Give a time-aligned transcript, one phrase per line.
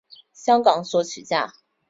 [0.33, 1.53] 香港作曲家。